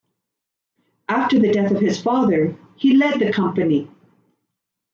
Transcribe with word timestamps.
After 1.07 1.37
the 1.37 1.51
death 1.51 1.69
of 1.69 1.79
his 1.79 2.01
father, 2.01 2.57
he 2.75 2.97
led 2.97 3.19
the 3.19 3.31
company. 3.31 3.87